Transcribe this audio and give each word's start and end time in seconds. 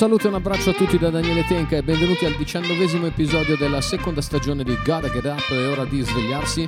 Saluto 0.00 0.24
e 0.24 0.28
un 0.28 0.36
abbraccio 0.36 0.70
a 0.70 0.72
tutti 0.72 0.96
da 0.96 1.10
Daniele 1.10 1.44
Tenca 1.44 1.76
e 1.76 1.82
benvenuti 1.82 2.24
al 2.24 2.34
diciannovesimo 2.34 3.04
episodio 3.04 3.54
della 3.58 3.82
seconda 3.82 4.22
stagione 4.22 4.64
di 4.64 4.74
Gotta 4.76 5.10
Get 5.10 5.26
Up, 5.26 5.52
è 5.52 5.68
ora 5.68 5.84
di 5.84 6.00
svegliarsi, 6.00 6.66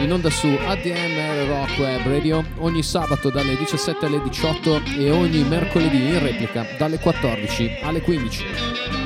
in 0.00 0.12
onda 0.12 0.28
su 0.30 0.48
ADMR 0.48 1.46
Rock 1.46 1.78
Web 1.78 2.04
Radio, 2.08 2.44
ogni 2.58 2.82
sabato 2.82 3.30
dalle 3.30 3.56
17 3.56 4.04
alle 4.04 4.20
18 4.20 4.82
e 4.98 5.12
ogni 5.12 5.44
mercoledì 5.44 6.08
in 6.08 6.18
replica 6.24 6.66
dalle 6.76 6.98
14 6.98 7.78
alle 7.84 8.00
15. 8.00 9.01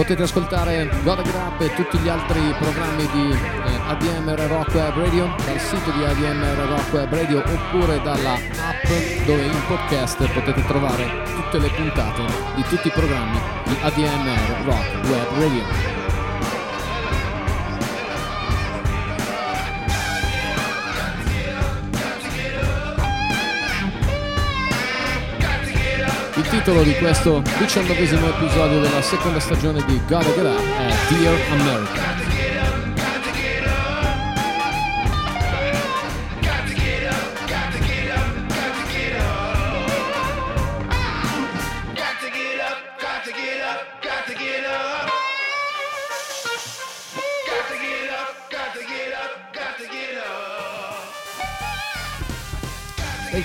Potete 0.00 0.22
ascoltare 0.22 0.88
Get 1.02 1.34
Up 1.34 1.60
e 1.60 1.74
tutti 1.74 1.98
gli 1.98 2.08
altri 2.08 2.40
programmi 2.58 3.06
di 3.12 3.32
eh, 3.32 3.80
ADMR 3.86 4.40
Rock 4.48 4.72
Web 4.72 4.94
Radio 4.94 5.28
dal 5.44 5.60
sito 5.60 5.90
di 5.90 6.02
ADMR 6.02 6.56
Rock 6.70 6.92
Web 6.94 7.12
Radio 7.12 7.42
oppure 7.44 8.00
dalla 8.00 8.32
app 8.32 8.86
dove 9.26 9.42
in 9.42 9.62
podcast 9.66 10.26
potete 10.32 10.64
trovare 10.64 11.04
tutte 11.26 11.58
le 11.58 11.68
puntate 11.68 12.22
di 12.54 12.62
tutti 12.62 12.88
i 12.88 12.92
programmi 12.92 13.38
di 13.64 13.76
ADMR 13.78 14.64
Rock 14.64 15.06
Web 15.06 15.38
Radio. 15.38 15.89
Titolo 26.60 26.82
di 26.82 26.94
questo 26.96 27.42
diciannovesimo 27.58 28.28
episodio 28.28 28.80
della 28.80 29.00
seconda 29.00 29.40
stagione 29.40 29.82
di 29.86 29.98
Gotta 30.06 30.30
Get 30.34 30.44
Up 30.44 30.60
è 30.76 31.14
Dear 31.14 31.34
America. 31.52 32.09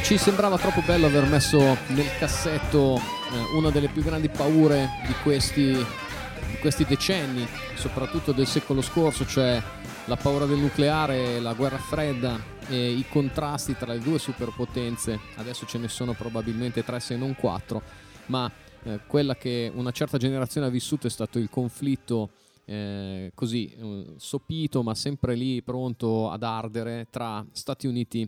Ci 0.02 0.18
sembrava 0.18 0.58
troppo 0.58 0.82
bello 0.82 1.06
aver 1.06 1.28
messo 1.28 1.60
nel 1.60 2.10
cassetto 2.18 2.98
eh, 2.98 3.56
una 3.56 3.70
delle 3.70 3.88
più 3.88 4.02
grandi 4.02 4.30
paure 4.30 4.90
di 5.06 5.14
questi, 5.22 5.74
di 5.74 6.58
questi 6.60 6.86
decenni, 6.86 7.46
soprattutto 7.76 8.32
del 8.32 8.48
secolo 8.48 8.82
scorso, 8.82 9.26
cioè 9.28 9.62
la 10.06 10.16
paura 10.16 10.46
del 10.46 10.58
nucleare, 10.58 11.40
la 11.40 11.54
guerra 11.54 11.78
fredda 11.78 12.40
e 12.68 12.92
i 12.92 13.06
contrasti 13.08 13.76
tra 13.78 13.94
le 13.94 14.00
due 14.00 14.18
superpotenze. 14.18 15.20
Adesso 15.36 15.68
ce 15.68 15.78
ne 15.78 15.88
sono 15.88 16.14
probabilmente 16.14 16.84
tre 16.84 17.00
se 17.00 17.16
non 17.16 17.36
quattro, 17.36 17.82
ma 18.28 18.52
eh, 18.84 19.02
quella 19.06 19.36
che 19.36 19.72
una 19.74 19.92
certa 19.92 20.18
generazione 20.18 20.66
ha 20.66 20.72
vissuto 20.72 21.06
è 21.06 21.12
stato 21.12 21.38
il 21.38 21.50
conflitto 21.50 22.32
eh, 22.66 23.32
così 23.36 23.70
eh, 23.70 24.14
sopito 24.18 24.82
ma 24.82 24.96
sempre 24.96 25.36
lì 25.36 25.62
pronto 25.62 26.32
ad 26.32 26.42
ardere 26.42 27.06
tra 27.12 27.46
Stati 27.52 27.86
Uniti 27.86 28.28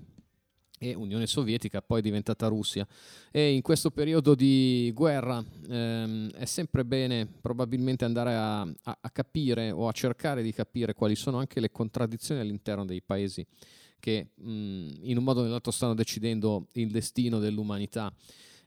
e 0.77 0.93
Unione 0.93 1.27
Sovietica, 1.27 1.81
poi 1.81 2.01
diventata 2.01 2.47
Russia. 2.47 2.87
E 3.31 3.53
in 3.53 3.61
questo 3.61 3.91
periodo 3.91 4.35
di 4.35 4.91
guerra 4.93 5.43
ehm, 5.69 6.31
è 6.31 6.45
sempre 6.45 6.85
bene 6.85 7.25
probabilmente 7.25 8.05
andare 8.05 8.33
a, 8.35 8.61
a, 8.61 8.97
a, 9.01 9.09
capire 9.11 9.71
o 9.71 9.87
a 9.87 9.91
cercare 9.91 10.41
di 10.41 10.53
capire 10.53 10.93
quali 10.93 11.15
sono 11.15 11.37
anche 11.37 11.59
le 11.59 11.71
contraddizioni 11.71 12.41
all'interno 12.41 12.85
dei 12.85 13.01
paesi 13.01 13.45
che 13.99 14.29
mh, 14.35 14.89
in 15.01 15.17
un 15.17 15.23
modo 15.23 15.41
o 15.41 15.43
nell'altro 15.43 15.71
stanno 15.71 15.93
decidendo 15.95 16.67
il 16.73 16.91
destino 16.91 17.39
dell'umanità. 17.39 18.13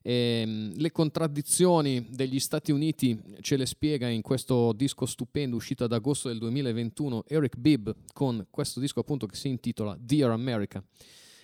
E, 0.03 0.13
ehm, 0.43 0.73
le 0.77 0.91
contraddizioni 0.91 2.07
degli 2.11 2.41
Stati 2.41 2.73
Uniti 2.73 3.19
ce 3.41 3.57
le 3.57 3.67
spiega 3.67 4.09
in 4.09 4.23
questo 4.23 4.73
disco 4.73 5.07
stupendo 5.07 5.57
uscito 5.57 5.85
ad 5.85 5.93
agosto 5.93 6.29
del 6.29 6.39
2021 6.39 7.25
Eric 7.29 7.57
Bibb 7.57 7.91
con 8.13 8.47
questo 8.51 8.81
disco 8.81 9.01
appunto 9.01 9.27
che 9.27 9.37
si 9.37 9.49
intitola 9.49 9.97
Dear 10.01 10.31
America 10.31 10.83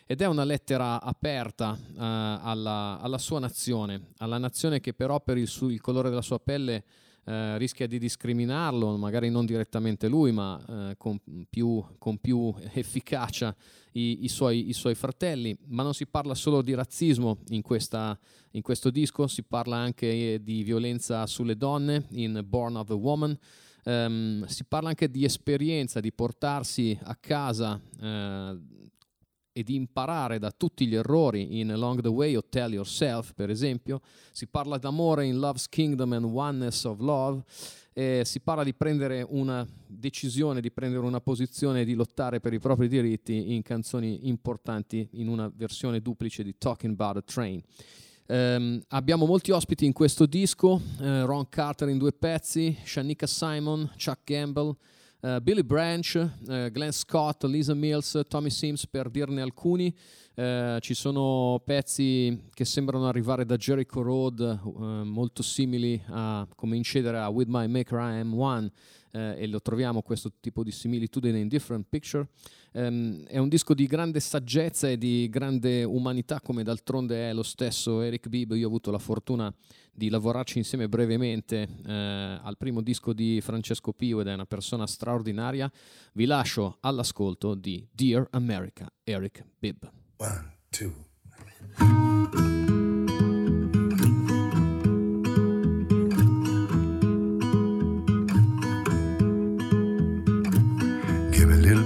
ed 0.08 0.20
è 0.20 0.26
una 0.26 0.44
lettera 0.44 1.02
aperta 1.02 1.76
uh, 1.76 1.94
alla, 1.96 2.98
alla, 3.00 3.18
sua 3.18 3.40
nazione, 3.40 4.12
alla 4.18 4.38
nazione 4.38 4.78
che 4.78 4.94
però 4.94 5.20
per 5.20 5.36
il, 5.36 5.48
su, 5.48 5.68
il 5.68 5.80
colore 5.80 6.08
della 6.08 6.22
sua 6.22 6.38
pelle 6.38 6.84
uh, 7.24 7.56
rischia 7.56 7.88
di 7.88 7.98
discriminarlo, 7.98 8.96
magari 8.96 9.30
non 9.30 9.44
direttamente 9.44 10.06
lui, 10.06 10.30
ma 10.30 10.62
uh, 10.64 10.96
con, 10.96 11.18
più, 11.50 11.84
con, 11.98 12.18
più, 12.18 12.54
efficacia 12.74 13.52
i, 13.92 14.22
i, 14.22 14.28
suoi, 14.28 14.68
i, 14.68 14.72
suoi, 14.72 14.94
fratelli. 14.94 15.56
Ma 15.66 15.82
non 15.82 15.92
si 15.92 16.06
parla 16.06 16.36
solo 16.36 16.62
di 16.62 16.72
razzismo 16.72 17.38
in, 17.48 17.62
questa, 17.62 18.16
in 18.52 18.62
questo 18.62 18.90
disco, 18.90 19.26
si 19.26 19.42
parla 19.42 19.76
anche 19.76 20.40
di 20.40 20.62
violenza 20.62 21.26
sulle 21.26 21.56
donne 21.56 22.06
in 22.10 22.44
Born 22.46 22.76
of 22.76 22.90
a 22.90 22.94
Woman. 22.94 23.36
Um, 23.82 24.44
si 24.46 24.64
parla 24.64 24.88
anche 24.88 25.08
di 25.08 25.24
esperienza, 25.24 26.00
di 26.00 26.12
portarsi 26.12 26.96
a 27.04 27.14
casa 27.14 27.80
e 29.56 29.62
di 29.62 29.74
imparare 29.74 30.38
da 30.38 30.50
tutti 30.50 30.86
gli 30.86 30.94
errori 30.94 31.60
in 31.60 31.72
Along 31.72 32.02
the 32.02 32.08
Way 32.08 32.36
o 32.36 32.44
Tell 32.46 32.74
Yourself, 32.74 33.32
per 33.32 33.48
esempio. 33.48 34.02
Si 34.30 34.46
parla 34.46 34.76
d'amore 34.76 35.24
in 35.24 35.38
Love's 35.38 35.66
Kingdom 35.70 36.12
and 36.12 36.26
Oneness 36.26 36.84
of 36.84 37.00
Love. 37.00 37.42
Eh, 37.94 38.20
si 38.26 38.40
parla 38.40 38.62
di 38.62 38.74
prendere 38.74 39.24
una 39.26 39.66
decisione, 39.86 40.60
di 40.60 40.70
prendere 40.70 41.06
una 41.06 41.22
posizione, 41.22 41.86
di 41.86 41.94
lottare 41.94 42.38
per 42.38 42.52
i 42.52 42.58
propri 42.58 42.86
diritti 42.86 43.54
in 43.54 43.62
canzoni 43.62 44.28
importanti 44.28 45.08
in 45.12 45.28
una 45.28 45.50
versione 45.56 46.02
duplice 46.02 46.42
di 46.42 46.58
Talking 46.58 46.92
About 46.92 47.16
a 47.16 47.22
Train. 47.22 47.62
Um, 48.26 48.82
abbiamo 48.88 49.24
molti 49.24 49.52
ospiti 49.52 49.86
in 49.86 49.94
questo 49.94 50.26
disco, 50.26 50.82
uh, 50.98 51.24
Ron 51.24 51.48
Carter 51.48 51.88
in 51.88 51.96
due 51.96 52.12
pezzi, 52.12 52.76
Shanika 52.84 53.26
Simon, 53.26 53.90
Chuck 53.96 54.18
Gamble, 54.24 54.76
Uh, 55.26 55.40
Billy 55.40 55.64
Branch, 55.64 56.14
uh, 56.14 56.70
Glenn 56.70 56.90
Scott, 56.90 57.42
Lisa 57.46 57.74
Mills, 57.74 58.22
Tommy 58.28 58.48
Sims 58.48 58.86
per 58.86 59.10
dirne 59.10 59.42
alcuni. 59.42 59.92
Uh, 60.36 60.78
ci 60.78 60.94
sono 60.94 61.60
pezzi 61.64 62.44
che 62.54 62.64
sembrano 62.64 63.08
arrivare 63.08 63.44
da 63.44 63.56
Jericho 63.56 64.02
Road, 64.02 64.60
molto 65.02 65.42
simili 65.42 66.00
a 66.10 66.46
come 66.54 66.76
incedere 66.76 67.18
a 67.18 67.28
With 67.28 67.48
My 67.48 67.66
Maker 67.66 67.98
I 67.98 68.20
Am 68.20 68.38
One, 68.38 68.70
e 69.10 69.46
lo 69.48 69.60
troviamo 69.62 70.02
questo 70.02 70.30
tipo 70.38 70.62
di 70.62 70.70
similitudine 70.70 71.40
in 71.40 71.48
Different 71.48 71.86
Picture. 71.88 72.28
Um, 72.72 73.24
è 73.24 73.38
un 73.38 73.48
disco 73.48 73.72
di 73.72 73.86
grande 73.86 74.20
saggezza 74.20 74.90
e 74.90 74.98
di 74.98 75.26
grande 75.30 75.82
umanità, 75.84 76.38
come 76.42 76.62
d'altronde 76.62 77.30
è 77.30 77.32
lo 77.32 77.42
stesso 77.42 78.02
Eric 78.02 78.28
Bibb. 78.28 78.52
Io 78.52 78.66
ho 78.66 78.68
avuto 78.68 78.90
la 78.90 78.98
fortuna 78.98 79.50
di 79.85 79.85
lavorarci 80.08 80.58
insieme 80.58 80.88
brevemente 80.88 81.68
eh, 81.84 82.40
al 82.42 82.56
primo 82.56 82.82
disco 82.82 83.12
di 83.12 83.40
Francesco 83.40 83.92
Pio 83.92 84.20
ed 84.20 84.28
è 84.28 84.34
una 84.34 84.46
persona 84.46 84.86
straordinaria. 84.86 85.70
Vi 86.12 86.24
lascio 86.26 86.78
all'ascolto 86.80 87.54
di 87.54 87.86
Dear 87.90 88.28
America, 88.30 88.90
Eric 89.02 89.44
Bibb. 89.58 89.84
One, 90.16 90.56
two. 90.70 91.04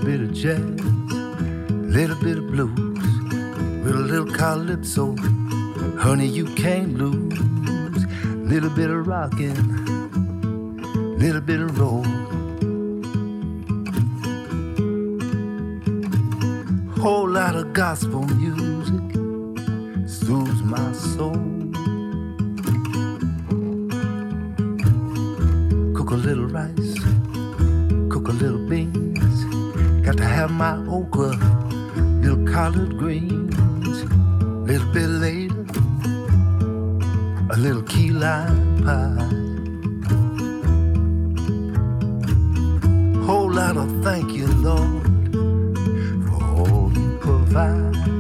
Bit 0.03 0.23
of 0.23 0.33
jazz, 0.33 0.59
little 1.85 2.17
bit 2.17 2.39
of 2.39 2.47
blues, 2.47 2.75
with 3.85 3.95
a 3.95 3.99
little 3.99 4.27
calypso. 4.35 5.15
Honey, 5.99 6.27
you 6.27 6.47
can't 6.55 6.95
lose. 6.95 7.70
Little 8.51 8.71
bit 8.71 8.91
of 8.91 9.07
rockin', 9.07 9.55
little 11.21 11.41
bit 11.41 11.61
of 11.61 11.79
roll. 11.79 12.03
Whole 17.01 17.29
lot 17.29 17.55
of 17.55 17.73
gospel 17.73 18.27
music, 18.27 19.15
soothes 20.09 20.63
my 20.65 20.93
soul. 20.93 21.39
Cook 25.95 26.11
a 26.11 26.17
little 26.17 26.47
rice, 26.47 26.99
cook 28.11 28.27
a 28.27 28.33
little 28.33 28.69
beans. 28.69 29.45
Got 30.05 30.17
to 30.17 30.25
have 30.25 30.51
my 30.51 30.77
okra, 30.89 31.37
little 32.21 32.45
collard 32.53 32.99
greens. 32.99 33.57
Little 34.67 34.93
bit 34.93 35.09
later, 35.09 35.60
little 37.61 37.83
key 37.83 38.09
lime 38.09 38.83
pie. 38.85 39.21
Whole 43.27 43.53
lot 43.53 43.77
of 43.77 44.03
thank 44.03 44.33
you, 44.33 44.47
Lord, 44.47 45.03
for 46.27 46.43
all 46.57 46.91
you 46.95 47.19
provide. 47.21 48.20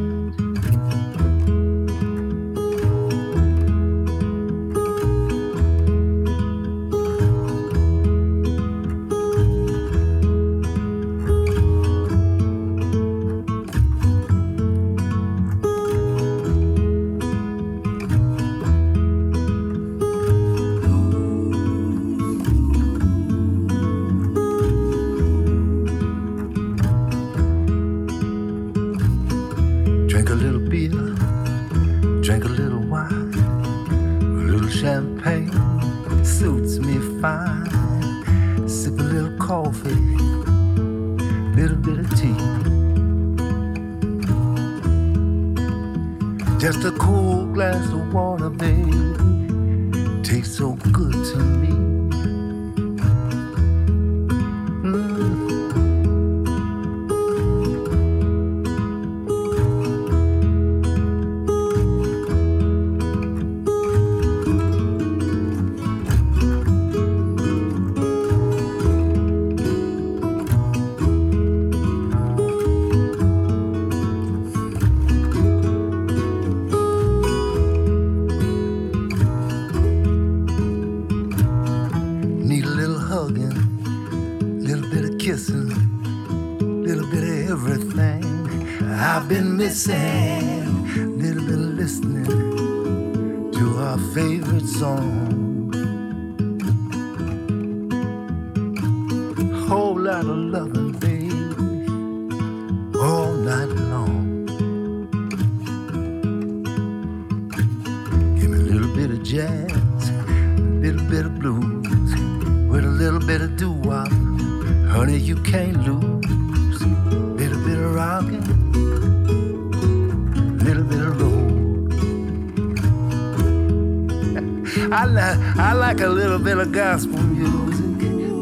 I, 124.92 125.54
I 125.56 125.72
like 125.72 126.00
a 126.00 126.08
little 126.08 126.40
bit 126.40 126.58
of 126.58 126.72
gospel 126.72 127.22
music 127.22 128.00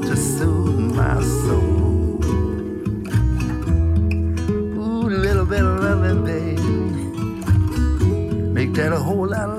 to 0.09 0.17
soothe 0.17 0.95
my 0.95 1.23
soul. 1.23 2.25
Ooh, 4.79 5.09
a 5.09 5.11
little 5.11 5.45
bit 5.45 5.61
of 5.61 5.81
loving, 5.85 6.25
baby. 6.25 6.63
Make 8.53 8.73
that 8.75 8.93
a 8.95 8.99
whole 8.99 9.27
lot 9.29 9.51
of 9.51 9.58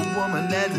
woman 0.00 0.48
that 0.48 0.73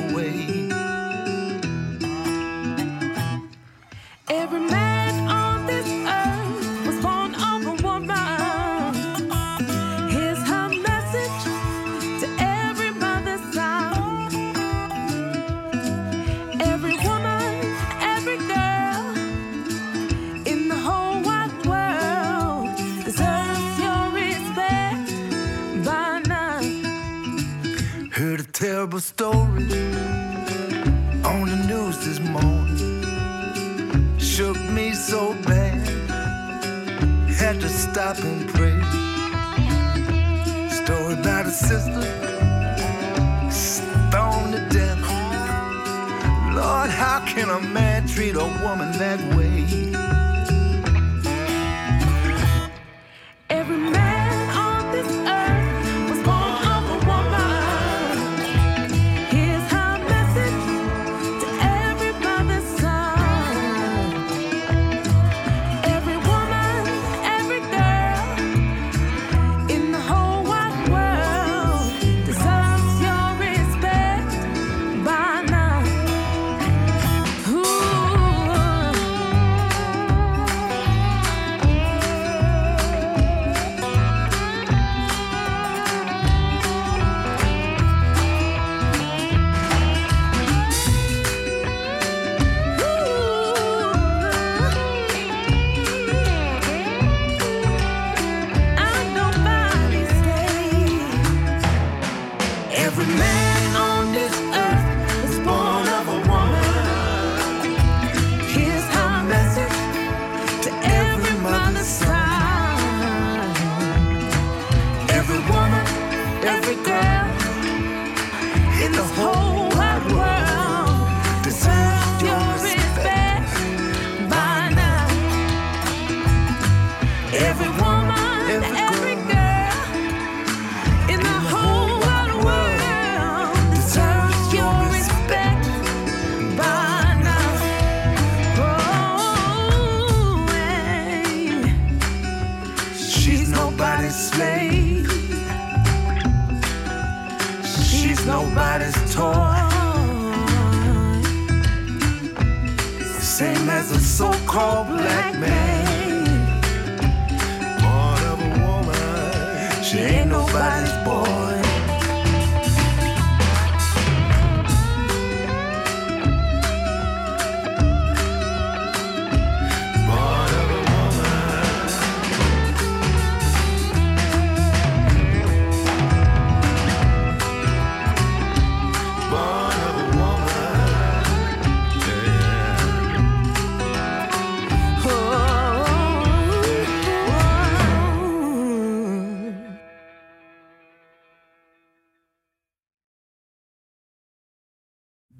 a 47.49 47.59
man 47.59 48.07
treat 48.07 48.35
a 48.35 48.45
woman 48.63 48.91
that 48.97 49.19
way? 49.35 49.94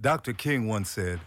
Dr. 0.06 0.34
King 0.34 0.68
once 0.68 0.92
said, 0.92 1.20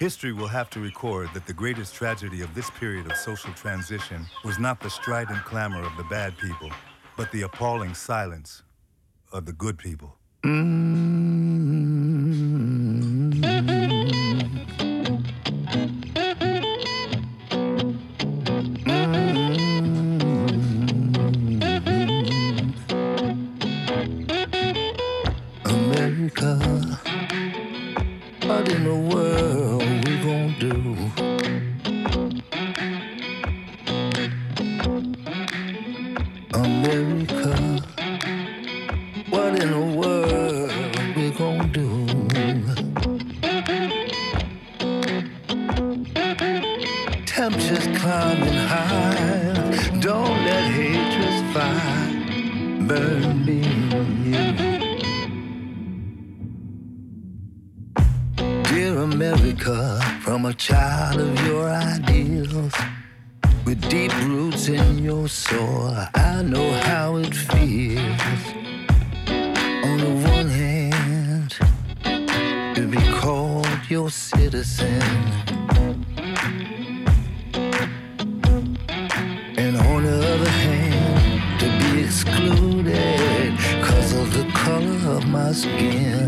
History 0.00 0.32
will 0.32 0.48
have 0.48 0.68
to 0.70 0.80
record 0.80 1.30
that 1.32 1.46
the 1.46 1.52
greatest 1.52 1.94
tragedy 1.94 2.40
of 2.40 2.52
this 2.56 2.68
period 2.70 3.06
of 3.06 3.16
social 3.16 3.52
transition 3.52 4.26
was 4.44 4.58
not 4.58 4.80
the 4.80 4.90
strident 4.90 5.44
clamor 5.44 5.84
of 5.84 5.96
the 5.96 6.02
bad 6.10 6.36
people, 6.36 6.72
but 7.16 7.30
the 7.30 7.42
appalling 7.42 7.94
silence 7.94 8.64
of 9.32 9.46
the 9.46 9.52
good 9.52 9.78
people. 9.78 10.16
in 10.42 11.55
citizen. 74.10 75.02
And 79.56 79.76
on 79.76 80.02
the 80.04 80.34
other 80.34 80.50
hand, 80.50 81.60
to 81.60 81.66
be 81.80 82.04
excluded 82.04 83.56
because 83.56 84.12
of 84.14 84.32
the 84.32 84.44
color 84.52 85.16
of 85.16 85.26
my 85.28 85.52
skin. 85.52 86.25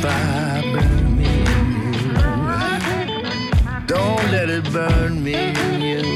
fire 0.00 0.62
burn 0.72 1.16
me 1.18 1.26
and 1.26 1.94
you. 1.94 2.12
Don't 3.86 4.30
let 4.30 4.48
it 4.48 4.64
burn 4.72 5.22
me 5.22 5.34
and 5.34 5.82
you. 5.82 6.11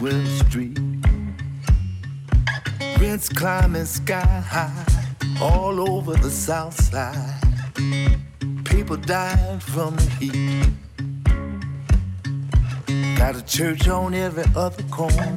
Maxwell 0.00 0.26
Street. 0.26 0.78
Rents 3.00 3.28
climbing 3.28 3.84
sky 3.84 4.42
high 4.46 4.86
all 5.40 5.90
over 5.90 6.14
the 6.14 6.30
south 6.30 6.80
side. 6.80 7.40
People 8.64 8.96
dying 8.96 9.58
from 9.58 9.96
the 9.96 10.10
heat. 10.20 10.68
Got 13.16 13.36
a 13.36 13.44
church 13.44 13.88
on 13.88 14.14
every 14.14 14.44
other 14.54 14.84
corner. 14.84 15.36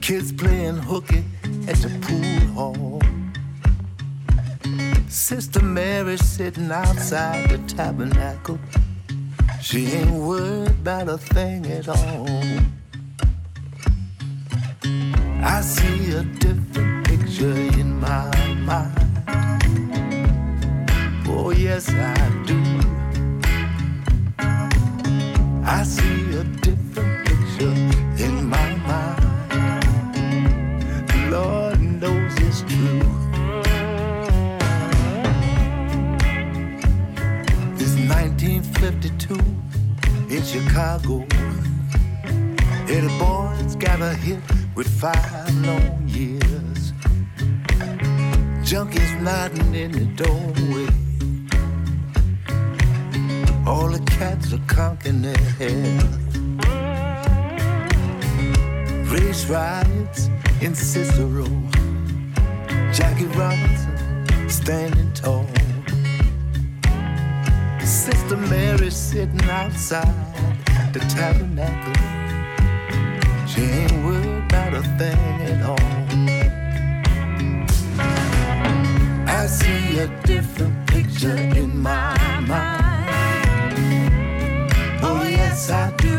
Kids 0.00 0.32
playing 0.32 0.78
hooky 0.78 1.24
at 1.68 1.76
the 1.76 1.90
pool 2.00 2.46
hall. 2.54 3.02
Sister 5.08 5.62
Mary 5.62 6.16
sitting 6.16 6.70
outside 6.70 7.50
the 7.50 7.58
tabernacle. 7.74 8.58
She 9.62 9.86
ain't 9.92 10.10
worried 10.10 10.70
about 10.70 11.08
a 11.08 11.16
thing 11.16 11.64
at 11.66 11.88
all. 11.88 12.26
I 15.40 15.60
see 15.60 16.10
a 16.10 16.24
different 16.24 17.06
picture 17.06 17.54
in 17.78 18.00
my 18.00 18.28
mind. 18.66 18.98
Oh, 21.28 21.50
yes, 21.56 21.88
I 21.90 22.28
do. 22.44 22.60
I 25.64 25.84
see 25.84 26.34
a 26.36 26.44
different 26.66 27.26
picture 27.28 27.76
in 28.24 28.44
my 28.50 28.71
Chicago. 40.92 41.24
And 42.88 43.08
the 43.08 43.16
boys 43.18 43.76
a 44.02 44.14
hit 44.14 44.40
with 44.74 44.88
five 45.00 45.54
long 45.64 46.06
years. 46.06 46.92
Junkies 48.62 49.20
nodding 49.22 49.74
in 49.74 49.92
the 49.92 50.04
doorway. 50.22 50.88
All 53.66 53.88
the 53.88 54.02
cats 54.18 54.52
are 54.52 54.64
conking 54.66 55.22
their 55.22 55.36
hair. 55.58 55.98
Race 59.06 59.46
riots 59.46 60.28
in 60.60 60.74
Cicero. 60.74 61.46
Jackie 62.92 63.26
Robinson 63.38 64.48
standing 64.50 65.12
tall. 65.14 65.46
Sister 67.80 68.36
Mary 68.36 68.90
sitting 68.90 69.48
outside 69.48 70.31
the 70.92 71.00
tabernacle. 71.00 71.94
She 73.46 73.62
ain't 73.62 74.04
worried 74.04 74.44
about 74.44 74.74
a 74.74 74.82
thing 74.98 75.40
at 75.50 75.62
all. 75.62 75.78
I 79.26 79.46
see 79.46 79.98
a 80.00 80.08
different 80.24 80.86
picture 80.88 81.36
in 81.36 81.78
my 81.78 82.40
mind. 82.40 83.08
Oh, 85.02 85.24
yes, 85.26 85.70
I 85.70 85.90
do. 85.96 86.18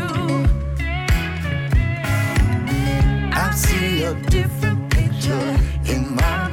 I 3.32 3.52
see 3.54 4.02
a 4.04 4.14
different 4.28 4.90
picture 4.90 5.56
in 5.86 6.16
my 6.16 6.43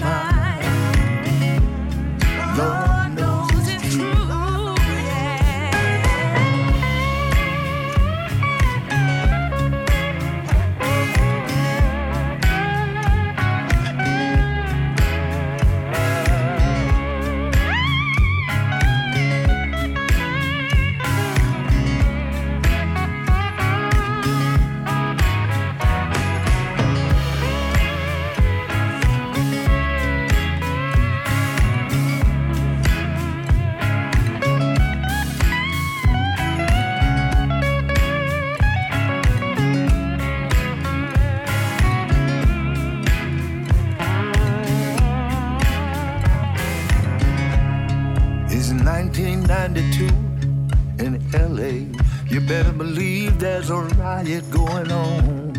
1992 50.02 51.04
in 51.04 51.20
LA. 51.34 52.00
You 52.30 52.42
better 52.42 52.72
believe 52.72 53.40
there's 53.40 53.70
a 53.70 53.78
riot 53.78 54.50
going 54.52 54.92
on. 54.92 55.52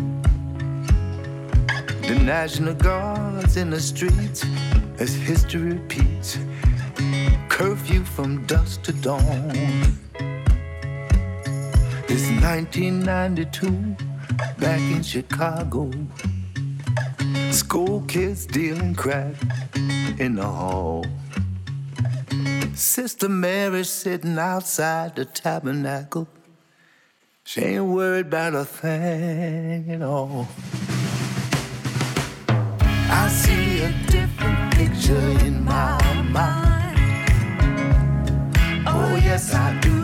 The 2.01 2.15
National 2.15 2.73
Guard's 2.73 3.57
in 3.57 3.69
the 3.69 3.79
streets 3.79 4.45
as 4.99 5.13
history 5.13 5.73
repeats. 5.73 6.37
Curfew 7.49 8.03
from 8.03 8.45
dusk 8.45 8.83
to 8.83 8.93
dawn. 8.93 9.51
It's 12.09 12.29
1992 12.41 13.95
back 14.59 14.79
in 14.79 15.01
Chicago. 15.03 15.91
School 17.51 18.01
kids 18.07 18.45
dealing 18.45 18.95
crack 18.95 19.35
in 20.19 20.35
the 20.35 20.45
hall. 20.45 21.05
Sister 22.75 23.29
Mary 23.29 23.83
sitting 23.83 24.39
outside 24.39 25.15
the 25.15 25.25
tabernacle. 25.25 26.27
She 27.43 27.61
ain't 27.61 27.85
worried 27.85 28.27
about 28.27 28.55
a 28.55 28.65
thing 28.65 29.91
at 29.91 30.01
all. 30.01 30.47
I 32.47 33.27
see 33.29 33.81
a 33.81 33.91
different 34.07 34.73
picture 34.73 35.45
in 35.45 35.63
my 35.63 36.01
mind. 36.31 36.97
Oh, 38.87 39.15
yes, 39.23 39.53
I 39.53 39.79
do. 39.79 40.02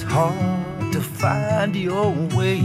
It's 0.00 0.12
hard 0.12 0.92
to 0.92 1.00
find 1.00 1.74
your 1.74 2.12
way 2.36 2.58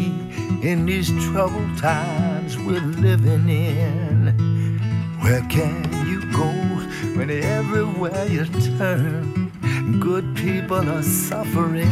in 0.62 0.86
these 0.86 1.10
troubled 1.26 1.78
times 1.80 2.56
we're 2.60 2.80
living 2.80 3.50
in. 3.50 4.78
Where 5.20 5.42
can 5.50 5.84
you 6.06 6.22
go 6.32 6.52
when 7.18 7.32
everywhere 7.32 8.28
you 8.28 8.46
turn, 8.78 9.52
good 10.00 10.36
people 10.36 10.88
are 10.88 11.02
suffering? 11.02 11.90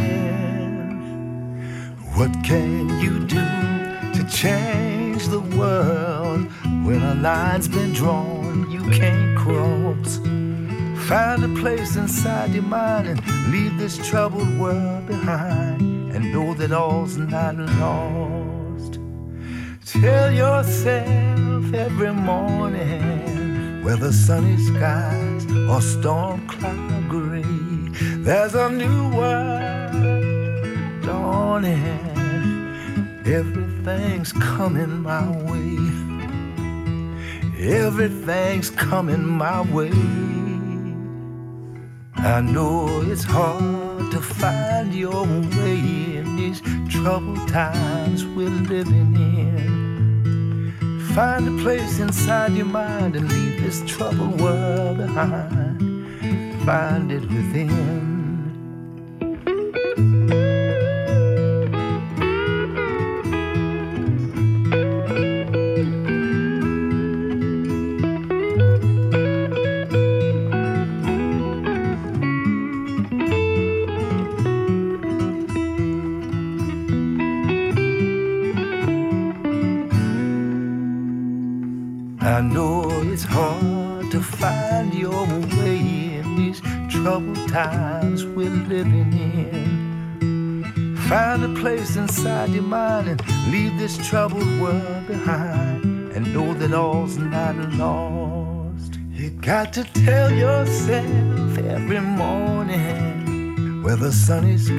What 2.14 2.32
can 2.44 2.90
you 3.00 3.26
do 3.26 3.48
to 4.14 4.28
change 4.30 5.28
the 5.28 5.42
world 5.58 6.52
when 6.86 7.02
a 7.02 7.16
line's 7.16 7.68
been 7.68 7.94
drawn 7.94 8.70
you 8.70 8.84
can't 8.92 9.36
cross? 9.36 10.20
Find 11.12 11.44
a 11.44 11.62
place 11.62 11.98
inside 11.98 12.54
your 12.54 12.64
mind 12.64 13.06
and 13.10 13.20
leave 13.52 13.78
this 13.78 13.98
troubled 13.98 14.58
world 14.58 15.08
behind 15.08 15.82
and 16.14 16.32
know 16.32 16.54
that 16.54 16.72
all's 16.72 17.18
not 17.18 17.58
lost. 17.58 18.98
Tell 19.86 20.32
yourself 20.32 21.74
every 21.74 22.14
morning 22.14 23.84
whether 23.84 24.14
sunny 24.14 24.56
skies 24.56 25.46
or 25.68 25.82
storm 25.82 26.48
cloud 26.48 27.10
gray, 27.10 27.44
there's 28.24 28.56
a 28.56 28.70
new 28.70 29.10
world 29.14 31.04
dawning. 31.04 32.08
Everything's 33.26 34.32
coming 34.32 35.02
my 35.02 35.28
way. 35.44 35.78
Everything's 37.60 38.70
coming 38.70 39.28
my 39.28 39.60
way. 39.74 39.92
I 42.24 42.40
know 42.40 43.02
it's 43.02 43.24
hard 43.24 44.12
to 44.12 44.22
find 44.22 44.94
your 44.94 45.24
way 45.24 46.18
in 46.18 46.36
these 46.36 46.62
troubled 46.88 47.48
times 47.48 48.28
we're 48.28 48.48
living 48.48 49.16
in. 49.16 51.02
Find 51.16 51.48
a 51.48 51.64
place 51.64 52.00
inside 52.00 52.54
your 52.54 52.68
mind 52.68 53.16
and 53.16 53.28
leave 53.28 53.64
this 53.64 53.82
troubled 53.88 54.40
world 54.40 54.98
behind. 54.98 56.64
Find 56.64 57.12
it 57.12 57.22
within. 57.22 58.11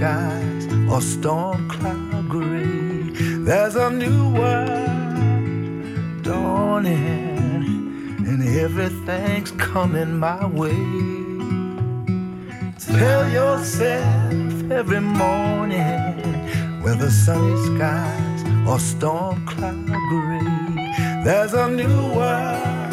Skies 0.02 0.66
or 0.90 1.00
storm 1.00 1.68
cloud 1.68 2.28
gray. 2.28 3.10
There's 3.46 3.76
a 3.76 3.88
new 3.88 4.34
world 4.34 6.22
dawning, 6.24 7.46
and 8.26 8.42
everything's 8.64 9.52
coming 9.52 10.18
my 10.18 10.44
way. 10.44 10.82
Tell 12.98 13.28
yourself 13.30 14.72
every 14.72 15.00
morning 15.00 16.82
whether 16.82 17.08
sunny 17.08 17.56
skies 17.68 18.42
or 18.66 18.80
storm 18.80 19.46
cloud 19.46 19.86
gray. 20.10 21.22
There's 21.22 21.54
a 21.54 21.68
new 21.68 21.98
world 22.18 22.90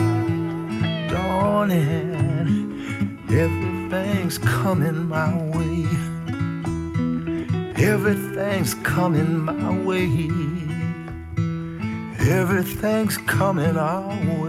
dawning. 1.10 2.60
Everything's 3.32 4.38
coming 4.38 5.08
my 5.08 5.34
way. 5.58 6.09
Everything's 7.90 8.76
coming 8.76 9.40
my 9.40 9.72
way. 9.84 10.06
Everything's 12.30 13.18
coming 13.18 13.78
our 13.78 14.16
way. 14.40 14.49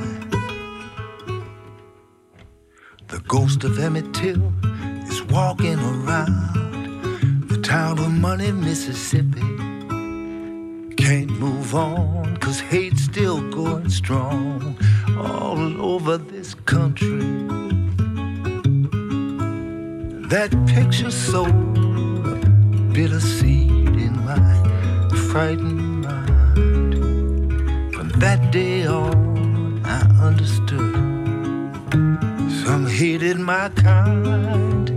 ghost 3.31 3.63
of 3.63 3.79
Emmett 3.79 4.13
Till 4.13 4.51
is 5.07 5.23
walking 5.23 5.79
around 5.79 7.47
the 7.47 7.57
town 7.61 7.97
of 7.97 8.11
Money, 8.11 8.51
Mississippi. 8.51 9.39
Can't 10.97 11.31
move 11.39 11.73
on, 11.73 12.35
cause 12.41 12.59
hate's 12.59 13.03
still 13.03 13.39
going 13.49 13.89
strong 13.89 14.77
all 15.17 15.81
over 15.81 16.17
this 16.17 16.55
country. 16.65 17.21
That 20.27 20.51
picture 20.67 21.09
sowed 21.09 21.77
a 21.77 22.35
bitter 22.91 23.21
seed 23.21 23.95
in 24.07 24.25
my 24.25 25.07
frightened 25.31 26.01
mind. 26.01 27.93
From 27.95 28.09
that 28.19 28.51
day 28.51 28.85
on, 28.87 29.20
hated 33.01 33.39
my 33.39 33.67
kind. 33.69 34.87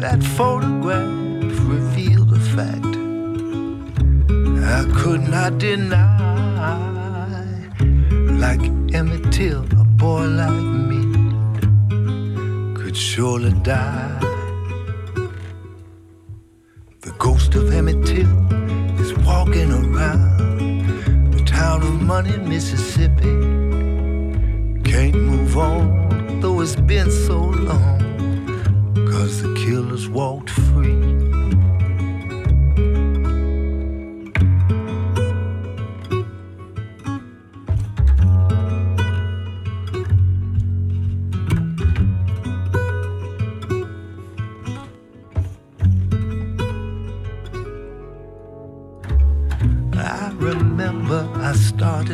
That 0.00 0.22
photograph 0.22 1.10
revealed 1.74 2.32
a 2.32 2.38
fact 2.38 2.94
I 4.78 4.80
could 4.94 5.22
not 5.28 5.58
deny. 5.58 6.06
Like 8.44 8.62
Emmett 8.94 9.32
Till, 9.32 9.64
a 9.80 9.84
boy 9.84 10.26
like 10.42 10.66
me 10.90 11.02
could 12.76 12.96
surely 12.96 13.52
die. 13.64 14.21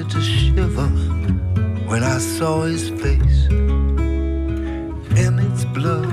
to 0.09 0.21
shiver 0.23 0.89
when 1.87 2.03
I 2.03 2.19
saw 2.19 2.63
his 2.63 2.89
face. 2.89 3.47
Emmett's 5.17 5.65
blood 5.67 6.09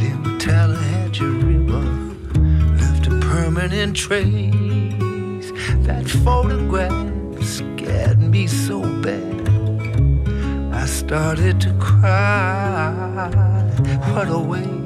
in 0.00 0.22
the 0.22 0.38
Tallahatchie 0.38 1.24
River 1.24 1.82
left 2.78 3.06
a 3.08 3.18
permanent 3.20 3.96
trace. 3.96 5.50
That 5.86 6.08
photograph 6.24 7.42
scared 7.42 8.20
me 8.20 8.46
so 8.46 8.82
bad. 9.02 9.48
I 10.72 10.86
started 10.86 11.60
to 11.62 11.72
cry. 11.80 12.92
What 14.12 14.28
a 14.28 14.38
way 14.38 14.79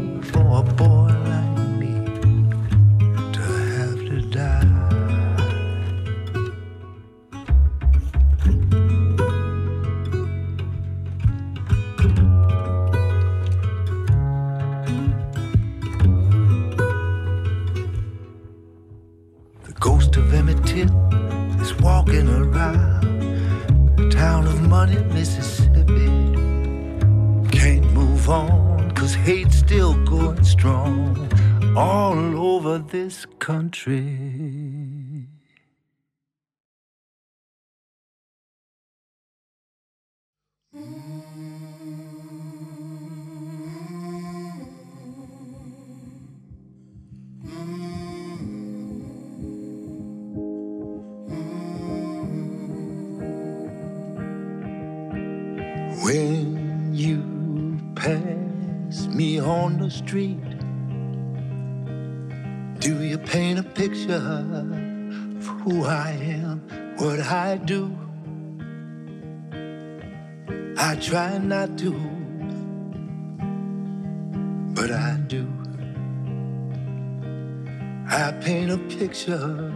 paint 78.40 78.70
a 78.70 78.79
picture 78.99 79.73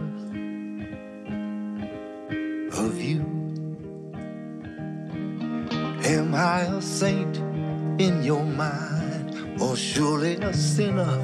of 2.73 3.01
you. 3.01 3.21
Am 6.05 6.33
I 6.33 6.61
a 6.61 6.81
saint 6.81 7.37
in 8.01 8.23
your 8.23 8.43
mind, 8.43 9.61
or 9.61 9.75
surely 9.75 10.35
a 10.35 10.53
sinner? 10.53 11.17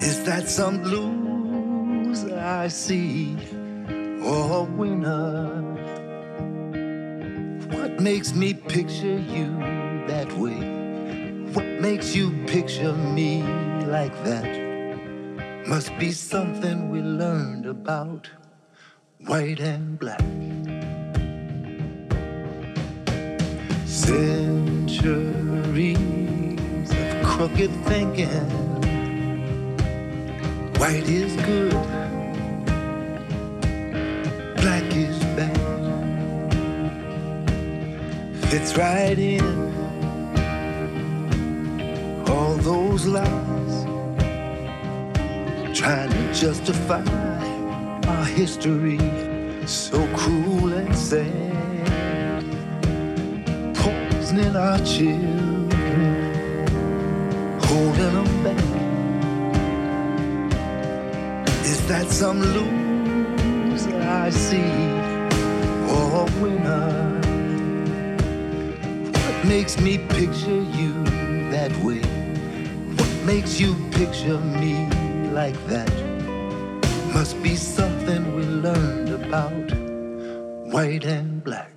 Is 0.00 0.24
that 0.24 0.48
some 0.48 0.82
blues 0.82 2.24
I 2.24 2.68
see, 2.68 3.36
or 4.22 4.58
a 4.58 4.62
winner? 4.64 5.62
What 7.70 8.00
makes 8.00 8.34
me 8.34 8.54
picture 8.54 9.18
you 9.18 9.56
that 10.08 10.32
way? 10.36 10.58
What 11.52 11.66
makes 11.80 12.14
you 12.14 12.30
picture 12.46 12.92
me 12.92 13.42
like 13.86 14.14
that? 14.24 14.63
Must 15.66 15.98
be 15.98 16.12
something 16.12 16.90
we 16.90 17.00
learned 17.00 17.64
about 17.64 18.28
white 19.26 19.60
and 19.60 19.98
black. 19.98 20.20
Centuries 23.86 24.90
of 26.90 27.24
crooked 27.24 27.70
thinking. 27.86 28.50
White 30.78 31.08
is 31.08 31.34
good, 31.36 31.72
black 34.56 34.84
is 34.94 35.18
bad. 35.34 35.56
Fits 38.50 38.76
right 38.76 39.18
in 39.18 39.42
all 42.28 42.54
those 42.56 43.06
lies, 43.06 43.53
trying 45.84 46.08
to 46.08 46.32
justify 46.32 47.04
our 48.08 48.24
history 48.24 48.98
so 49.66 49.98
cruel 50.16 50.72
and 50.72 50.96
sad 50.96 52.42
poisoning 53.74 54.56
our 54.56 54.78
children, 54.78 55.68
holding 57.64 58.14
them 58.14 58.42
back. 58.42 58.64
Is 61.66 61.86
that 61.86 62.08
some 62.08 62.40
loser 62.40 64.00
I 64.00 64.30
see, 64.30 64.72
or 65.92 66.22
a 66.22 66.26
winner? 66.40 67.20
What 69.12 69.44
makes 69.44 69.78
me 69.78 69.98
picture 69.98 70.62
you 70.78 70.94
that 71.50 71.76
way? 71.84 72.00
What 72.96 73.12
makes 73.26 73.60
you 73.60 73.74
picture 73.90 74.38
me 74.38 74.83
like 75.44 75.66
that? 75.66 75.92
Must 77.12 77.36
be 77.42 77.54
something 77.54 78.34
we 78.34 78.44
learned 78.44 79.10
about 79.10 79.66
white 80.72 81.04
and 81.04 81.44
black. 81.44 81.73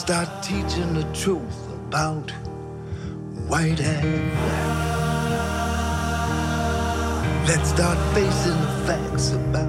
Start 0.00 0.42
teaching 0.42 0.94
the 0.94 1.04
truth 1.12 1.68
about 1.74 2.30
white 3.48 3.80
and 3.80 4.32
black. 4.32 4.78
Let's 7.46 7.68
start 7.68 7.98
facing 8.14 8.58
the 8.62 8.68
facts 8.86 9.32
about 9.32 9.68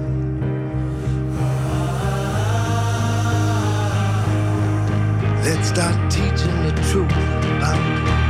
Let's 5.44 5.68
start 5.68 6.10
teaching 6.10 6.62
the 6.66 6.72
truth 6.90 7.12
about 7.58 8.21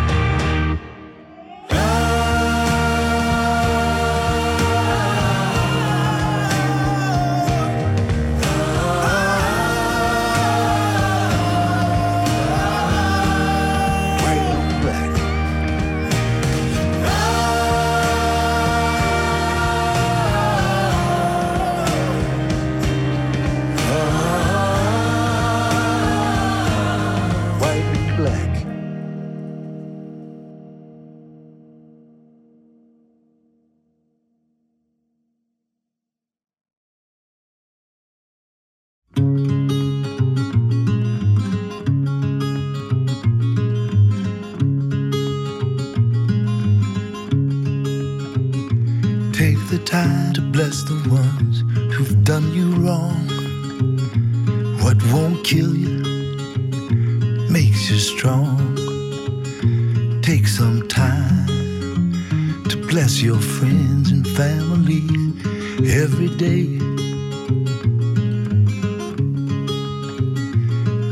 day. 66.43 66.67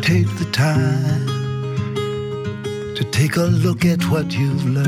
Take 0.08 0.30
the 0.40 0.48
time 0.50 1.26
to 2.96 3.02
take 3.12 3.36
a 3.36 3.48
look 3.64 3.84
at 3.84 4.02
what 4.10 4.26
you've 4.36 4.64
learned 4.64 4.79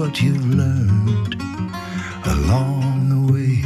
what 0.00 0.22
you've 0.22 0.54
learned 0.54 1.34
along 2.24 3.10
the 3.12 3.20
way. 3.32 3.56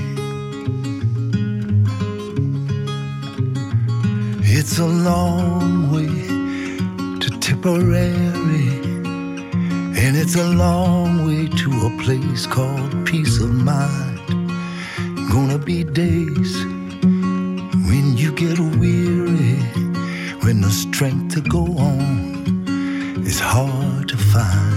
It's 4.43 4.79
a 4.81 4.85
long 5.11 5.93
way 5.95 6.17
to 7.21 7.29
Tipperary, 7.39 8.67
and 10.03 10.17
it's 10.17 10.35
a 10.35 10.49
long 10.65 11.25
way 11.25 11.47
to 11.47 11.71
a 11.87 12.03
place 12.03 12.47
called 12.47 13.07
peace 13.07 13.39
of 13.41 13.53
mind. 13.55 14.19
Gonna 15.31 15.59
be 15.59 15.85
days 15.85 16.53
when 17.89 18.17
you 18.17 18.33
get 18.33 18.59
weary, 18.83 19.55
when 20.43 20.63
the 20.63 20.71
strength 20.71 21.35
to 21.37 21.43
go 21.43 21.65
on 21.79 23.23
is 23.25 23.39
hard 23.39 24.09
to 24.09 24.17
find. 24.17 24.74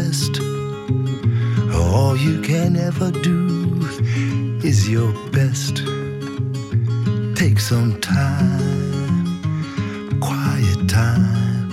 Rest. 0.00 0.40
All 1.74 2.16
you 2.16 2.40
can 2.40 2.76
ever 2.76 3.10
do 3.10 3.38
is 4.70 4.88
your 4.88 5.12
best. 5.30 5.76
Take 7.40 7.58
some 7.58 7.90
time, 8.00 9.40
quiet 10.20 10.80
time, 10.88 11.72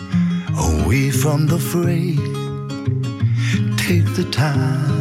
away 0.70 1.12
from 1.12 1.47
the 1.47 1.60
fray. 1.72 2.16
Take 3.86 4.08
the 4.20 4.28
time 4.32 4.97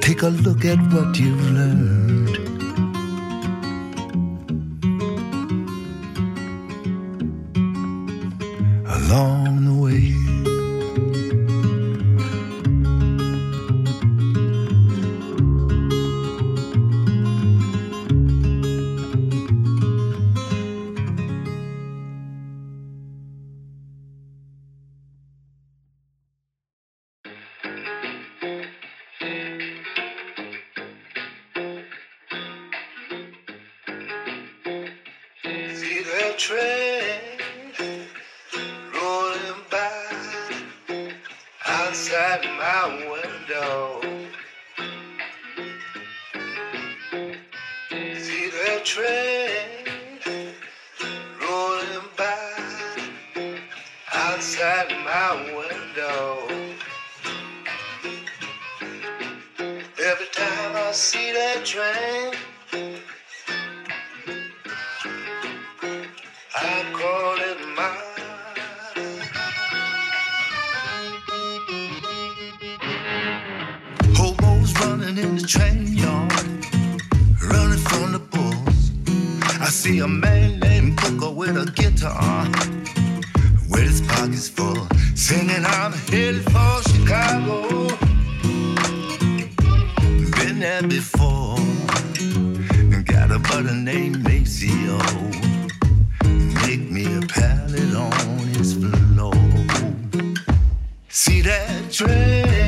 take 0.00 0.22
a 0.22 0.28
look 0.46 0.64
at 0.64 0.80
what 0.92 1.16
you've 1.16 1.50
learned. 1.52 2.31
Running 77.50 77.78
from 77.78 78.12
the 78.12 78.18
bulls. 78.18 78.92
I 79.60 79.66
see 79.66 79.98
a 80.00 80.08
man 80.08 80.60
named 80.60 80.96
Booker 80.96 81.30
with 81.30 81.56
a 81.56 81.70
guitar, 81.72 82.46
with 83.68 83.82
his 83.82 84.00
pockets 84.02 84.48
full, 84.48 84.86
singing 85.14 85.64
I'm 85.64 85.92
headed 85.92 86.44
for 86.44 86.82
Chicago. 86.90 87.88
Been 90.36 90.60
there 90.60 90.82
before, 90.82 91.56
got 93.04 93.30
a 93.30 93.38
brother 93.38 93.74
named 93.74 94.22
Maceo 94.22 94.98
make 96.66 96.90
me 96.90 97.04
a 97.16 97.20
pallet 97.22 97.94
on 97.94 98.38
his 98.54 98.74
floor. 98.74 99.34
See 101.08 101.42
that 101.42 101.90
train 101.90 102.61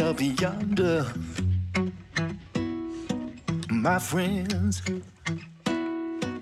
corner 0.00 0.10
of 0.10 0.22
yonder, 0.40 1.06
my 3.70 3.98
friends, 3.98 4.82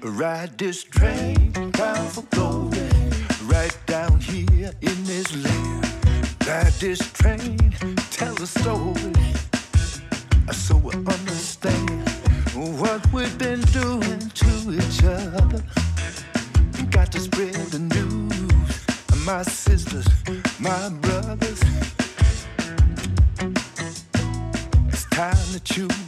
ride 0.03 0.57
this 0.59 0.85
train 0.85 1.53
bound 1.73 2.09
for 2.09 2.23
Golden, 2.31 3.11
right 3.47 3.77
down 3.87 4.21
here 4.21 4.73
in 4.81 5.05
this 5.05 5.35
land. 5.45 5.87
Ride 6.47 6.73
this 6.79 7.01
train, 7.13 7.59
tell 8.11 8.35
a 8.43 8.47
story, 8.47 9.13
so 10.53 10.77
we 10.77 10.93
understand 10.95 12.09
what 12.55 13.13
we've 13.13 13.39
been 13.39 13.61
doing 13.73 14.21
to 14.43 14.51
each 14.73 15.03
other. 15.05 15.63
Got 16.91 17.13
to 17.13 17.21
spread 17.21 17.55
the 17.75 17.81
news, 17.81 19.27
my 19.27 19.43
sisters, 19.43 20.07
my 20.61 20.89
brothers. 21.01 21.78
time 25.19 25.35
to 25.53 25.59
choose. 25.65 26.08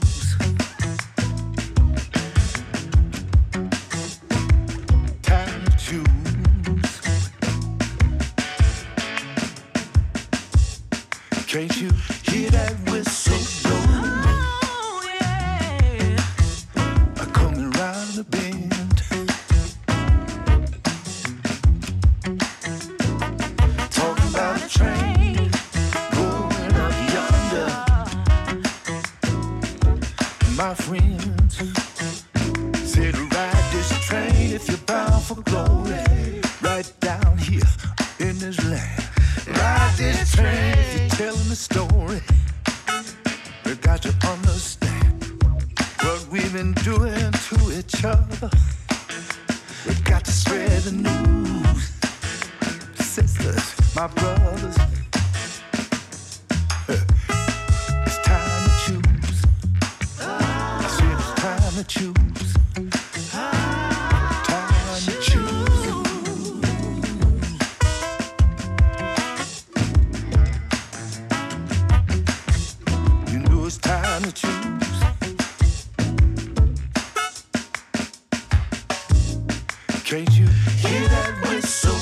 Trade 80.10 80.32
you. 80.32 80.44
Hear 80.44 81.08
that 81.08 81.48
whistle. 81.48 81.99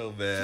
show, 0.00 0.12
man. 0.18 0.39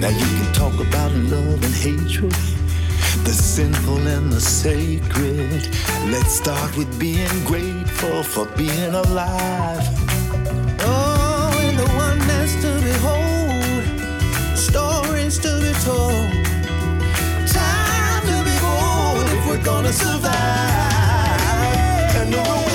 Now 0.00 0.08
you 0.10 0.26
can 0.26 0.52
talk 0.52 0.74
about 0.74 1.10
love 1.12 1.62
and 1.64 1.74
hatred, 1.74 2.30
the 3.24 3.32
sinful 3.32 4.06
and 4.06 4.30
the 4.30 4.40
sacred. 4.42 5.70
Let's 6.12 6.34
start 6.34 6.76
with 6.76 6.98
being 7.00 7.44
grateful 7.46 8.22
for 8.22 8.44
being 8.56 8.92
alive. 8.92 9.80
Oh, 10.80 11.58
and 11.62 11.78
the 11.78 11.86
oneness 11.96 12.52
to 12.60 12.78
behold, 12.84 13.86
stories 14.54 15.38
to 15.38 15.60
be 15.64 15.72
told. 15.80 16.30
Time 17.48 18.22
to 18.30 18.44
be 18.44 18.56
bold 18.60 19.26
if 19.32 19.46
we're 19.48 19.64
gonna 19.64 19.94
survive. 19.94 20.36
And 22.20 22.34
the 22.34 22.65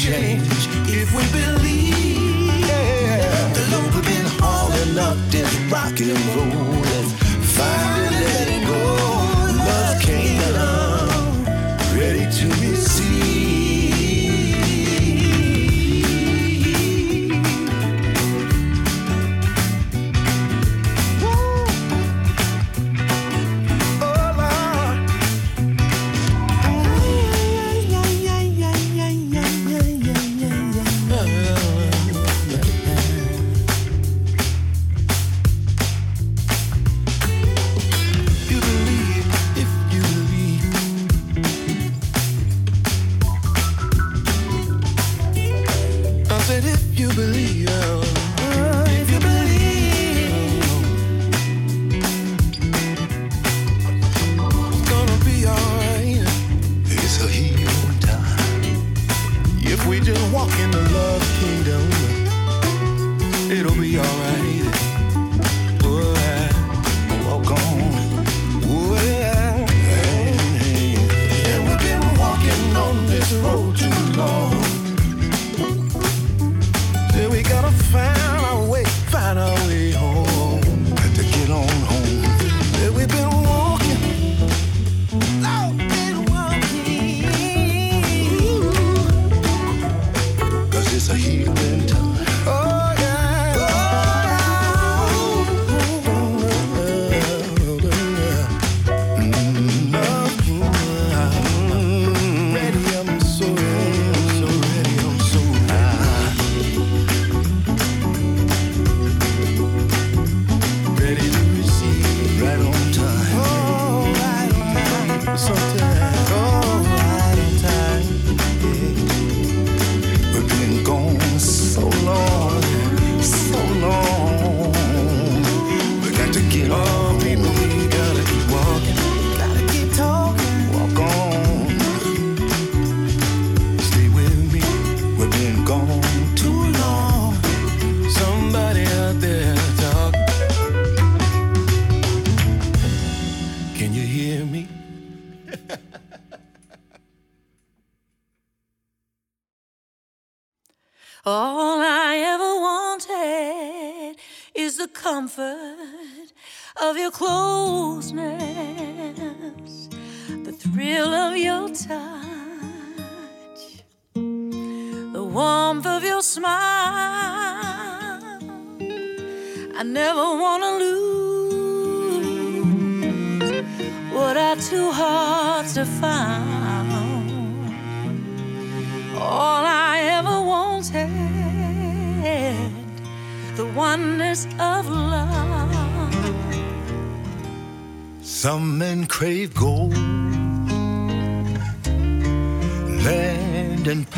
change 0.00 0.66
if 0.88 1.12
we 1.14 1.22
believe. 1.30 2.58
Yeah. 2.66 3.52
The 3.52 3.64
longer 3.70 4.00
been 4.00 4.26
hauling 4.40 4.98
up 4.98 5.18
is 5.34 5.54
rock 5.70 6.00
and 6.00 6.18
roll. 6.34 6.59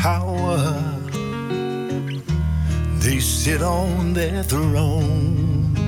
Power. 0.03 0.59
They 3.03 3.19
sit 3.21 3.61
on 3.61 4.13
their 4.13 4.43
thrones 4.43 5.79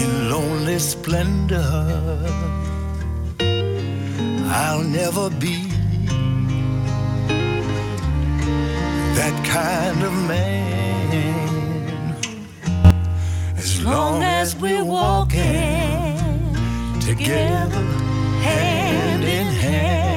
in 0.00 0.10
lonely 0.30 0.78
splendor. 0.78 1.66
I'll 4.62 4.84
never 5.00 5.30
be 5.30 5.58
that 9.18 9.36
kind 9.56 10.00
of 10.08 10.14
man. 10.32 12.14
As 13.56 13.82
long 13.82 14.22
as 14.22 14.54
we're 14.54 14.84
walking 14.84 16.20
together, 17.08 17.84
hand 18.46 19.24
in 19.24 19.46
hand. 19.64 20.09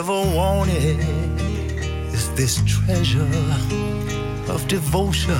Ever 0.00 0.22
wanted 0.34 0.98
is 2.14 2.24
this 2.34 2.62
treasure 2.64 3.34
of 4.48 4.66
devotion. 4.66 5.36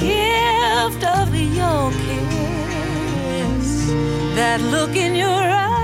Gift 0.00 1.02
of 1.04 1.28
your 1.34 1.90
kiss, 2.06 3.68
that 4.38 4.60
look 4.74 4.96
in 4.96 5.14
your 5.14 5.28
eyes. 5.28 5.76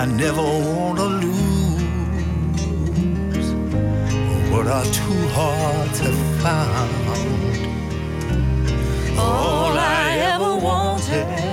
I 0.00 0.04
never 0.04 0.42
want 0.42 0.98
to 0.98 1.08
lose 1.24 1.88
what 4.52 4.66
our 4.66 4.84
two 4.84 5.28
hearts 5.38 6.00
have 6.00 6.20
found. 6.42 6.92
All 9.18 9.72
I 9.72 10.18
ever 10.34 10.52
wanted, 10.68 11.47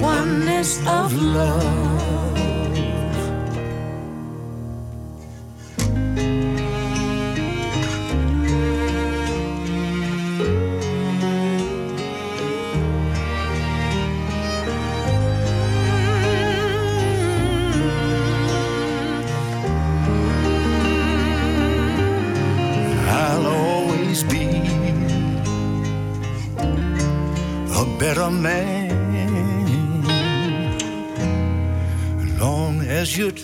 oneness 0.00 0.78
of 0.86 1.12
love. 1.14 2.35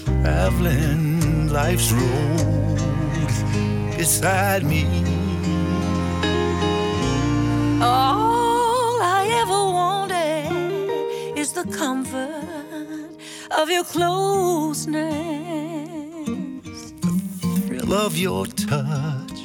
Traveling 0.05 1.48
life's 1.48 1.92
road 1.92 3.28
beside 3.96 4.64
me. 4.64 4.84
All 7.80 9.00
I 9.03 9.26
ever 9.42 9.62
wanted 9.80 11.38
is 11.38 11.53
the 11.53 11.64
comfort 11.64 13.11
of 13.59 13.70
your 13.70 13.84
closeness. 13.84 15.03
The 17.00 17.12
thrill 17.66 17.92
of 17.92 18.16
your 18.16 18.46
touch, 18.46 19.40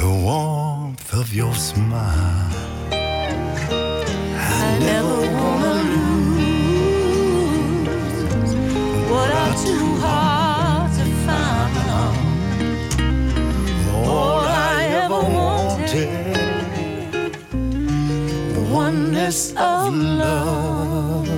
the 0.00 0.10
warmth 0.24 1.12
of 1.14 1.32
your 1.34 1.54
smile. 1.54 2.50
I 2.92 4.78
never 4.80 5.19
oneness 19.30 19.52
of 19.56 19.94
love. 19.94 21.28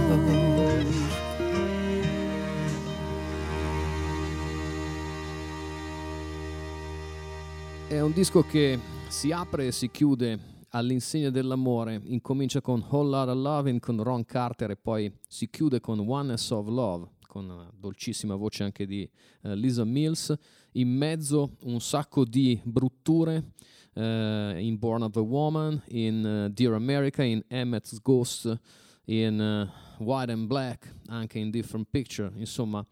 È 7.89 8.01
un 8.01 8.13
disco 8.13 8.43
che 8.43 8.79
si 9.09 9.31
apre 9.31 9.67
e 9.67 9.73
si 9.73 9.91
chiude 9.91 10.39
all'insegna 10.71 11.29
dell'amore. 11.29 12.01
Incomincia 12.05 12.63
con 12.63 12.83
Whole 12.89 13.11
Lotta 13.11 13.35
Lovin' 13.35 13.79
con 13.79 14.03
Ron 14.03 14.25
Carter 14.25 14.71
e 14.71 14.77
poi 14.77 15.13
si 15.29 15.51
chiude 15.51 15.81
con 15.81 15.99
Oneness 15.99 16.49
of 16.51 16.69
Love 16.69 17.11
con 17.27 17.49
una 17.49 17.71
dolcissima 17.75 18.35
voce 18.37 18.63
anche 18.63 18.87
di 18.87 19.09
eh, 19.43 19.55
Lisa 19.55 19.85
Mills. 19.85 20.35
In 20.73 20.89
mezzo 20.89 21.57
un 21.65 21.81
sacco 21.81 22.25
di 22.25 22.59
brutture 22.65 23.53
in 24.01 24.77
Born 24.79 25.03
of 25.03 25.17
a 25.17 25.21
Woman, 25.21 25.83
in 25.89 26.25
eh, 26.25 26.51
Dear 26.51 26.75
America, 26.75 27.23
in 27.23 27.43
Emmett's 27.49 28.01
Ghost, 28.01 28.59
in 29.07 29.41
eh, 29.41 30.03
White 30.03 30.33
and 30.33 30.47
Black, 30.47 30.95
anche 31.09 31.39
in 31.39 31.51
Different 31.51 31.89
Picture. 31.91 32.33
Insomma, 32.37 32.85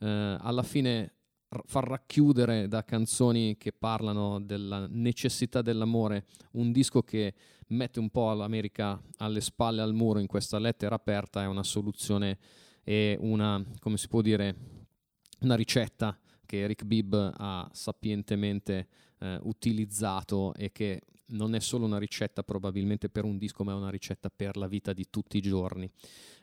eh, 0.00 0.36
alla 0.40 0.62
fine 0.62 1.12
far 1.64 1.88
racchiudere 1.88 2.68
da 2.68 2.84
canzoni 2.84 3.56
che 3.56 3.72
parlano 3.72 4.38
della 4.38 4.86
necessità 4.86 5.62
dell'amore 5.62 6.26
un 6.52 6.72
disco 6.72 7.02
che 7.02 7.32
mette 7.68 7.98
un 7.98 8.10
po' 8.10 8.32
l'America 8.34 9.00
alle 9.16 9.40
spalle 9.40 9.80
al 9.80 9.94
muro 9.94 10.18
in 10.18 10.26
questa 10.26 10.58
lettera 10.58 10.96
aperta 10.96 11.42
è 11.42 11.46
una 11.46 11.62
soluzione 11.62 12.38
e 12.84 13.16
una, 13.20 13.62
come 13.80 13.96
si 13.96 14.08
può 14.08 14.20
dire, 14.20 14.54
una 15.40 15.54
ricetta 15.54 16.18
che 16.44 16.60
Eric 16.60 16.84
Bibb 16.84 17.14
ha 17.14 17.68
sapientemente 17.72 18.88
eh, 19.20 19.38
utilizzato 19.42 20.54
e 20.54 20.72
che 20.72 21.02
non 21.28 21.54
è 21.54 21.60
solo 21.60 21.84
una 21.84 21.98
ricetta 21.98 22.42
probabilmente 22.42 23.08
per 23.08 23.24
un 23.24 23.36
disco, 23.38 23.64
ma 23.64 23.72
è 23.72 23.74
una 23.74 23.90
ricetta 23.90 24.30
per 24.34 24.56
la 24.56 24.66
vita 24.66 24.92
di 24.92 25.06
tutti 25.10 25.36
i 25.36 25.42
giorni. 25.42 25.90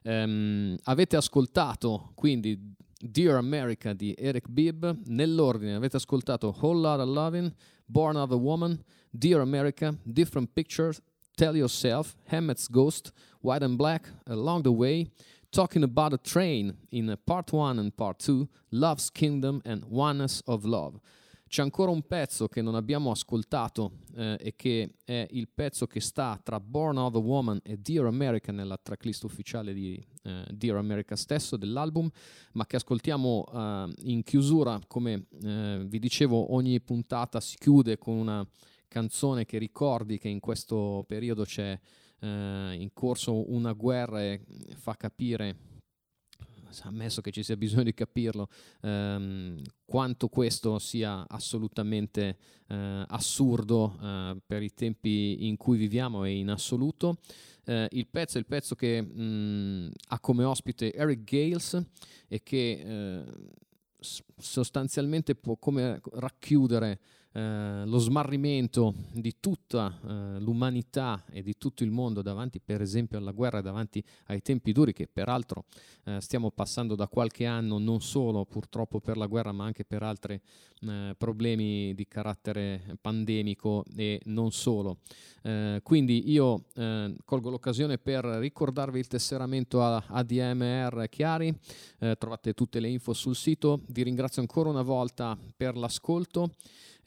Ehm, 0.04 0.78
avete 0.84 1.16
ascoltato 1.16 2.12
quindi 2.14 2.74
Dear 2.98 3.36
America 3.36 3.94
di 3.94 4.14
Eric 4.18 4.48
Bibb, 4.48 4.86
nell'ordine 5.06 5.76
avete 5.76 5.98
ascoltato 5.98 6.56
Whole 6.60 6.80
Lotta 6.80 7.04
Lovin', 7.04 7.54
Born 7.86 8.16
of 8.16 8.32
a 8.32 8.36
Woman, 8.36 8.82
Dear 9.10 9.42
America, 9.42 9.96
Different 10.04 10.50
Pictures, 10.54 11.02
Tell 11.36 11.56
Yourself, 11.56 12.16
Hammett's 12.30 12.68
Ghost, 12.70 13.12
White 13.42 13.64
and 13.64 13.76
Black, 13.76 14.12
Along 14.26 14.64
the 14.64 14.72
Way, 14.72 15.12
Talking 15.52 15.84
About 15.84 16.14
a 16.14 16.18
Train 16.18 16.78
in 16.92 17.16
Part 17.26 17.52
1 17.52 17.80
and 17.80 17.96
Part 17.96 18.20
2, 18.20 18.48
Love's 18.72 19.10
Kingdom 19.10 19.62
and 19.66 19.86
Oneness 19.86 20.42
of 20.48 20.66
Love. 20.66 21.00
C'è 21.48 21.62
ancora 21.62 21.92
un 21.92 22.02
pezzo 22.02 22.48
che 22.48 22.62
non 22.62 22.76
abbiamo 22.76 23.12
ascoltato 23.12 24.00
eh, 24.16 24.36
e 24.40 24.56
che 24.56 24.96
è 25.06 25.28
il 25.30 25.48
pezzo 25.48 25.86
che 25.86 26.02
sta 26.02 26.40
tra 26.44 26.60
Born 26.60 26.98
of 26.98 27.16
a 27.16 27.20
Woman 27.20 27.60
e 27.64 27.78
Dear 27.78 28.06
America 28.08 28.52
nella 28.52 28.78
tracklist 28.78 29.24
ufficiale 29.24 29.74
di 29.74 30.04
eh, 30.24 30.46
Dear 30.52 30.78
America 30.78 31.16
stesso 31.16 31.56
dell'album, 31.56 32.10
ma 32.54 32.66
che 32.66 32.78
ascoltiamo 32.78 33.46
eh, 33.54 33.94
in 34.06 34.24
chiusura, 34.24 34.80
come 34.88 35.28
eh, 35.44 35.84
vi 35.86 36.00
dicevo, 36.00 36.54
ogni 36.54 36.82
puntata 36.82 37.40
si 37.40 37.58
chiude 37.58 37.98
con 37.98 38.16
una 38.16 38.46
canzone 38.88 39.46
che 39.46 39.58
ricordi 39.60 40.18
che 40.18 40.30
in 40.30 40.40
questo 40.40 41.06
periodo 41.08 41.44
c'è 41.44 41.80
eh, 42.20 42.76
in 42.78 42.90
corso 42.92 43.52
una 43.52 43.74
guerra 43.74 44.24
e 44.24 44.42
fa 44.76 44.96
capire 44.96 45.75
ammesso 46.84 47.22
che 47.22 47.32
ci 47.32 47.44
sia 47.44 47.58
bisogno 47.58 47.84
di 47.84 47.94
capirlo, 47.94 48.50
ehm, 48.82 49.62
quanto 49.86 50.28
questo 50.28 50.80
sia 50.80 51.26
assolutamente 51.28 52.38
eh, 52.68 53.06
assurdo 53.08 53.98
eh, 54.02 54.38
per 54.46 54.64
i 54.64 54.74
tempi 54.74 55.48
in 55.48 55.58
cui 55.58 55.78
viviamo 55.78 56.24
e 56.26 56.38
in 56.38 56.50
assoluto. 56.50 57.18
Eh, 57.66 57.88
il 57.92 58.08
pezzo 58.08 58.38
è 58.38 58.40
il 58.40 58.46
pezzo 58.46 58.76
che 58.76 59.02
mh, 59.02 59.92
ha 60.10 60.20
come 60.20 60.44
ospite 60.44 60.94
Eric 60.94 61.24
Gales 61.24 61.84
e 62.28 62.44
che 62.44 62.84
eh, 62.86 63.24
sostanzialmente 64.38 65.36
può 65.36 65.56
come 65.58 66.00
racchiudere 66.14 67.00
eh, 67.36 67.84
lo 67.86 67.98
smarrimento 67.98 68.94
di 69.12 69.36
tutta 69.42 69.94
eh, 70.08 70.40
l'umanità 70.40 71.26
e 71.30 71.44
di 71.44 71.58
tutto 71.58 71.84
il 71.84 71.92
mondo 71.92 72.22
davanti 72.22 72.62
per 72.62 72.80
esempio 72.80 73.18
alla 73.18 73.32
guerra, 73.32 73.60
davanti 73.60 74.02
ai 74.28 74.42
tempi 74.42 74.72
duri 74.72 74.94
che 74.94 75.10
peraltro 75.12 75.66
eh, 76.06 76.22
stiamo 76.22 76.50
passando 76.50 76.96
da 76.96 77.10
qualche 77.10 77.46
anno 77.46 77.78
non 77.78 78.00
solo 78.00 78.46
purtroppo 78.46 79.02
per 79.02 79.18
la 79.18 79.26
guerra 79.26 79.52
ma 79.52 79.66
anche 79.66 79.84
per 79.84 80.02
altri 80.02 80.40
eh, 80.88 81.14
problemi 81.18 81.94
di 81.94 82.08
carattere 82.08 82.96
pandemico 83.02 83.84
e 83.98 84.22
non 84.28 84.54
solo. 84.54 85.00
Eh, 85.42 85.82
quindi 85.84 86.32
io 86.32 86.64
colgo 87.26 87.50
l'occasione 87.50 87.98
per 87.98 88.24
ricordarvi 88.24 88.98
il 88.98 89.08
tesseramento 89.08 89.84
a 89.84 90.04
ADMR 90.08 91.08
Chiari, 91.10 91.54
trovate 92.18 92.54
tutte 92.54 92.80
le 92.80 92.88
info 92.88 93.14
sul 93.14 93.36
sito, 93.36 93.82
vi 93.88 94.04
ringrazio 94.04 94.42
ancora 94.42 94.70
una 94.70 94.82
volta 94.82 95.38
per 95.56 95.76
l'ascolto. 95.76 96.52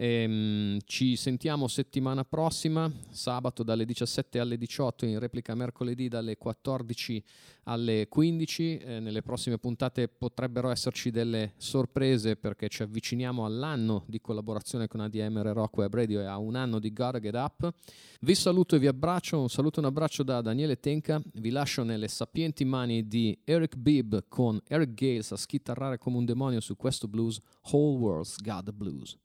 Ehm, 0.01 0.79
ci 0.85 1.17
sentiamo 1.17 1.67
settimana 1.67 2.25
prossima, 2.25 2.89
sabato 3.11 3.65
dalle 3.65 3.85
17 3.85 4.39
alle 4.39 4.57
18, 4.57 5.07
in 5.07 5.19
replica 5.19 5.57
mercoledì 5.57 6.07
dalle 6.07 6.37
14 6.37 7.25
alle 7.65 8.07
15. 8.09 8.79
Eh, 8.79 9.01
nelle 9.01 9.23
prossime 9.23 9.59
puntate 9.59 10.07
potrebbero 10.07 10.71
esserci 10.71 11.11
delle 11.11 11.55
sorprese 11.57 12.37
perché 12.37 12.69
ci 12.69 12.85
avviciniamo 12.85 13.45
all'anno 13.45 14.05
di 14.07 14.21
collaborazione 14.21 14.87
con 14.87 15.01
ADMR 15.01 15.47
Rock 15.47 15.79
Web 15.79 15.93
Radio 15.93 16.21
e 16.21 16.27
a 16.27 16.39
un 16.39 16.55
anno 16.55 16.79
di 16.79 16.93
Gotta 16.93 17.19
Get 17.19 17.35
Up. 17.35 17.69
Vi 18.21 18.35
saluto 18.37 18.77
e 18.77 18.79
vi 18.79 18.87
abbraccio, 18.87 19.41
un 19.41 19.51
saluto 19.51 19.79
e 19.79 19.83
un 19.83 19.89
abbraccio 19.89 20.23
da 20.23 20.41
Daniele 20.41 20.79
Tenca, 20.79 21.21
vi 21.35 21.51
lascio 21.51 21.83
nelle 21.83 22.07
sapienti 22.07 22.65
mani 22.65 23.09
di 23.09 23.37
Eric 23.43 23.75
Bibb 23.75 24.15
con 24.29 24.61
Eric 24.69 24.95
Gales 24.95 25.33
a 25.33 25.37
schitarrare 25.37 25.99
come 25.99 26.19
un 26.19 26.25
demonio 26.25 26.61
su 26.61 26.77
questo 26.77 27.09
blues, 27.09 27.41
Whole 27.73 27.99
World's 27.99 28.41
Got 28.41 28.63
the 28.63 28.73
Blues. 28.73 29.19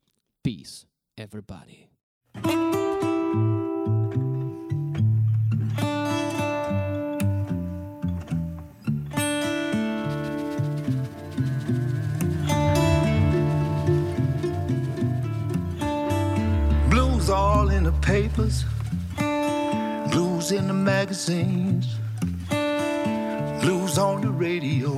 Peace, 0.44 0.84
everybody. 1.16 1.88
Blues 16.90 17.30
all 17.30 17.70
in 17.70 17.84
the 17.84 17.94
papers, 18.02 18.66
blues 20.10 20.52
in 20.52 20.66
the 20.68 20.74
magazines, 20.74 21.96
blues 23.62 23.96
on 23.96 24.20
the 24.20 24.30
radio, 24.30 24.92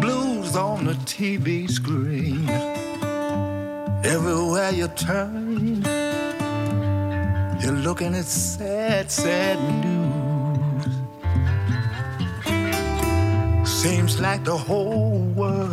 blues 0.00 0.54
on 0.54 0.84
the 0.84 0.94
TV 1.06 1.68
screen. 1.68 2.73
Everywhere 4.04 4.70
you 4.70 4.88
turn, 4.88 5.82
you're 7.58 7.72
looking 7.72 8.14
at 8.14 8.26
sad, 8.26 9.10
sad 9.10 9.58
news. 9.82 10.84
Seems 13.66 14.20
like 14.20 14.44
the 14.44 14.58
whole 14.58 15.20
world, 15.34 15.72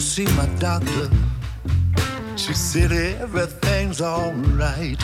see 0.00 0.24
my 0.36 0.46
doctor. 0.58 1.10
She 2.36 2.54
said 2.54 2.90
everything's 2.90 4.00
alright. 4.00 4.98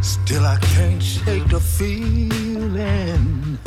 Still, 0.00 0.46
I 0.46 0.56
can't 0.74 1.02
shake 1.02 1.48
the 1.48 1.58
feeling. 1.58 3.58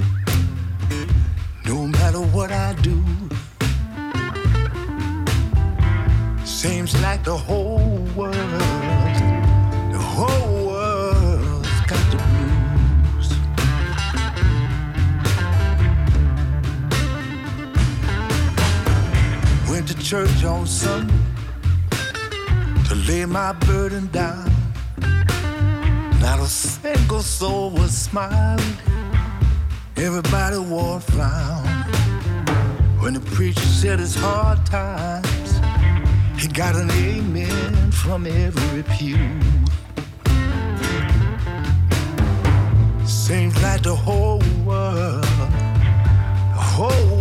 No 1.65 1.87
matter 1.87 2.21
what 2.21 2.51
I 2.51 2.73
do, 2.81 3.03
seems 6.45 6.99
like 7.01 7.25
the 7.25 7.37
whole 7.37 8.07
world, 8.15 8.88
church 20.09 20.43
on 20.43 20.65
Sunday 20.65 21.13
to 22.87 22.95
lay 23.07 23.25
my 23.25 23.51
burden 23.67 24.07
down. 24.07 24.51
Not 26.19 26.39
a 26.39 26.47
single 26.47 27.21
soul 27.21 27.69
was 27.69 27.95
smiling. 27.95 28.73
Everybody 29.97 30.57
wore 30.57 30.97
a 30.97 30.99
frown. 30.99 31.63
When 33.01 33.13
the 33.13 33.19
preacher 33.19 33.59
said 33.59 33.99
it's 33.99 34.15
hard 34.15 34.65
times, 34.65 35.51
he 36.41 36.47
got 36.47 36.75
an 36.75 36.89
amen 36.89 37.91
from 37.91 38.25
every 38.25 38.81
pew. 38.95 39.19
Seems 43.05 43.61
like 43.61 43.83
the 43.83 43.95
whole 43.95 44.41
world, 44.65 45.21
the 46.55 46.63
whole 46.73 47.18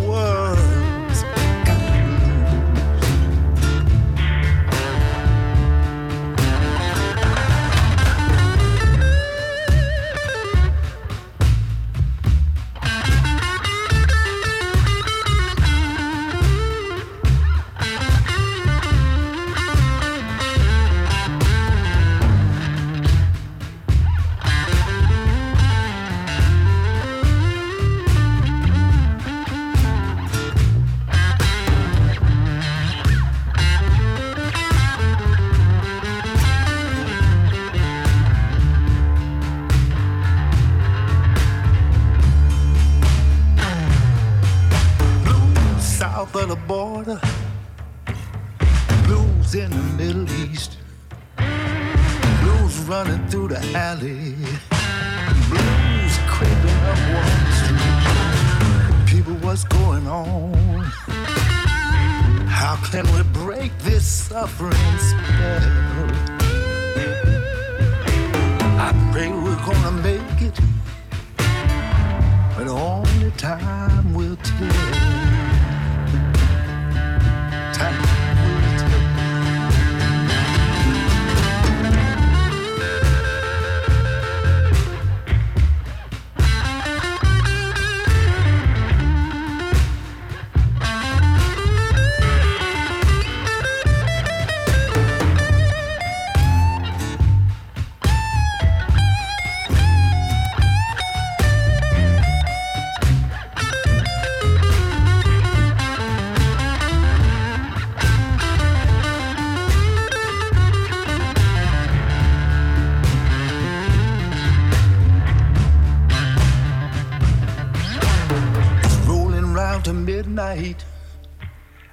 night. 120.39 120.85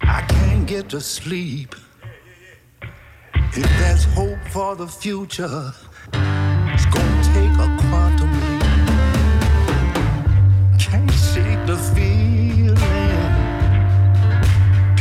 I 0.01 0.21
can't 0.21 0.67
get 0.67 0.89
to 0.89 1.01
sleep. 1.01 1.73
If 3.61 3.69
there's 3.79 4.03
hope 4.19 4.43
for 4.51 4.75
the 4.75 4.85
future, 4.85 5.73
it's 6.73 6.87
gonna 6.93 7.23
take 7.33 7.55
a 7.65 7.69
quantum 7.81 8.31
leap. 8.41 8.65
Can't 10.85 11.15
shake 11.31 11.63
the 11.71 11.77
feeling. 11.95 12.77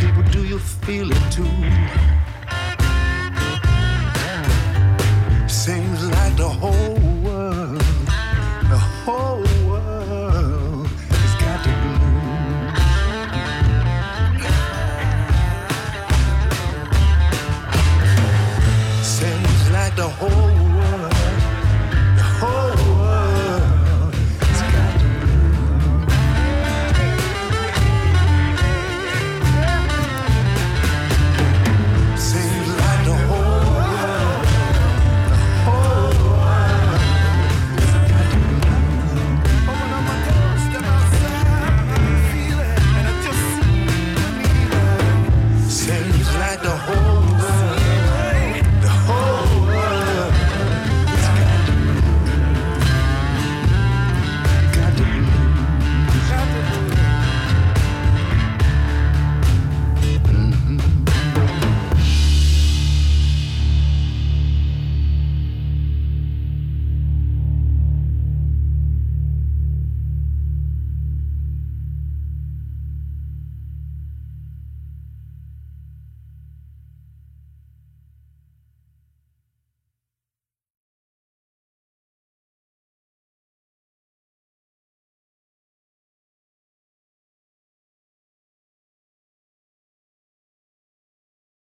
People, 0.01 0.25
do 0.37 0.43
you 0.53 0.59
feel 0.59 1.09
it 1.13 1.25
too? 1.31 1.64